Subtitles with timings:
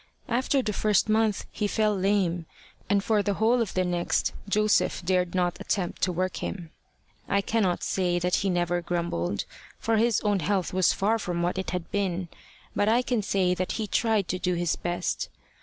[0.27, 2.47] After the first month he fell lame,
[2.89, 6.71] and for the whole of the next Joseph dared not attempt to work him.
[7.29, 9.45] I cannot say that he never grumbled,
[9.77, 12.29] for his own health was far from what it had been;
[12.75, 15.29] but I can say that he tried to do his best.